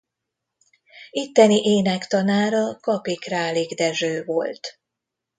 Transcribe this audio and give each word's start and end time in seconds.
Itteni 1.11 1.61
énektanára 1.65 2.77
Kapi-Králik 2.79 3.73
Dezső 3.75 4.23
volt. 4.25 4.79